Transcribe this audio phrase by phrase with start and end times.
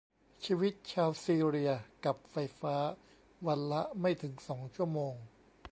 [0.45, 1.71] ชีวิตชาวซีเรีย
[2.05, 2.75] กับไฟฟ้า
[3.47, 5.15] วันละไม่ถึงสองชั่วโมง